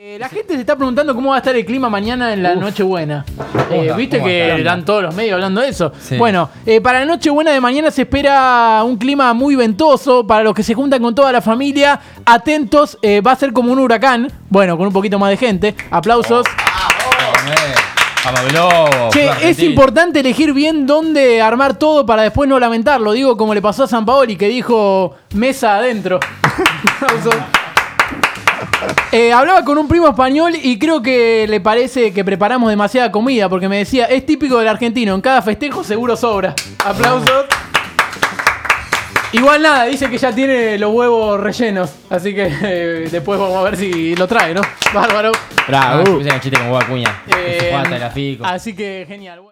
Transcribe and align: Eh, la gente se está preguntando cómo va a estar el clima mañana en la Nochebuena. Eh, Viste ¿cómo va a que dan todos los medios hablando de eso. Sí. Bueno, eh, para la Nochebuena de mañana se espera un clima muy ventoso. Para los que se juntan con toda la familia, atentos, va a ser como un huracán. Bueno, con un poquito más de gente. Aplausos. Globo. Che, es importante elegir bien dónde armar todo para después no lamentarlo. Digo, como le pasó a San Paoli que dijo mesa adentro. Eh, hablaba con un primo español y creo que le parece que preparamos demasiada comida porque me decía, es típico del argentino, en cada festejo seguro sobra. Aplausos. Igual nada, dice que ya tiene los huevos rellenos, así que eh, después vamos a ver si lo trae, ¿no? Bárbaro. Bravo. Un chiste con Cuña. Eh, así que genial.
Eh, 0.00 0.16
la 0.16 0.28
gente 0.28 0.54
se 0.54 0.60
está 0.60 0.76
preguntando 0.76 1.12
cómo 1.12 1.30
va 1.30 1.34
a 1.34 1.38
estar 1.38 1.56
el 1.56 1.66
clima 1.66 1.90
mañana 1.90 2.32
en 2.32 2.40
la 2.40 2.54
Nochebuena. 2.54 3.24
Eh, 3.68 3.92
Viste 3.96 4.18
¿cómo 4.18 4.30
va 4.30 4.52
a 4.52 4.56
que 4.56 4.62
dan 4.62 4.84
todos 4.84 5.02
los 5.02 5.12
medios 5.12 5.34
hablando 5.34 5.60
de 5.60 5.70
eso. 5.70 5.90
Sí. 6.00 6.16
Bueno, 6.16 6.50
eh, 6.64 6.80
para 6.80 7.00
la 7.00 7.06
Nochebuena 7.06 7.50
de 7.50 7.60
mañana 7.60 7.90
se 7.90 8.02
espera 8.02 8.80
un 8.84 8.96
clima 8.96 9.34
muy 9.34 9.56
ventoso. 9.56 10.24
Para 10.24 10.44
los 10.44 10.54
que 10.54 10.62
se 10.62 10.72
juntan 10.72 11.02
con 11.02 11.16
toda 11.16 11.32
la 11.32 11.40
familia, 11.40 11.98
atentos, 12.24 12.96
va 13.04 13.32
a 13.32 13.34
ser 13.34 13.52
como 13.52 13.72
un 13.72 13.80
huracán. 13.80 14.30
Bueno, 14.48 14.78
con 14.78 14.86
un 14.86 14.92
poquito 14.92 15.18
más 15.18 15.30
de 15.30 15.36
gente. 15.36 15.74
Aplausos. 15.90 16.46
Globo. 18.50 19.10
Che, 19.10 19.50
es 19.50 19.58
importante 19.58 20.20
elegir 20.20 20.52
bien 20.52 20.86
dónde 20.86 21.42
armar 21.42 21.76
todo 21.76 22.06
para 22.06 22.22
después 22.22 22.48
no 22.48 22.60
lamentarlo. 22.60 23.10
Digo, 23.10 23.36
como 23.36 23.52
le 23.52 23.60
pasó 23.60 23.82
a 23.82 23.88
San 23.88 24.06
Paoli 24.06 24.36
que 24.36 24.46
dijo 24.46 25.16
mesa 25.34 25.78
adentro. 25.78 26.20
Eh, 29.12 29.32
hablaba 29.32 29.64
con 29.64 29.78
un 29.78 29.88
primo 29.88 30.08
español 30.08 30.52
y 30.54 30.78
creo 30.78 31.02
que 31.02 31.46
le 31.48 31.60
parece 31.60 32.12
que 32.12 32.24
preparamos 32.24 32.70
demasiada 32.70 33.10
comida 33.10 33.48
porque 33.48 33.68
me 33.68 33.78
decía, 33.78 34.04
es 34.06 34.24
típico 34.26 34.58
del 34.58 34.68
argentino, 34.68 35.14
en 35.14 35.20
cada 35.20 35.42
festejo 35.42 35.82
seguro 35.82 36.16
sobra. 36.16 36.54
Aplausos. 36.84 37.46
Igual 39.32 39.60
nada, 39.60 39.84
dice 39.84 40.08
que 40.08 40.16
ya 40.16 40.32
tiene 40.34 40.78
los 40.78 40.90
huevos 40.92 41.38
rellenos, 41.38 41.90
así 42.08 42.34
que 42.34 42.50
eh, 42.62 43.08
después 43.10 43.38
vamos 43.38 43.56
a 43.56 43.62
ver 43.62 43.76
si 43.76 44.16
lo 44.16 44.26
trae, 44.26 44.54
¿no? 44.54 44.62
Bárbaro. 44.94 45.32
Bravo. 45.66 46.16
Un 46.16 46.40
chiste 46.40 46.58
con 46.58 46.80
Cuña. 46.86 47.22
Eh, 47.36 47.70
así 48.42 48.74
que 48.74 49.04
genial. 49.06 49.42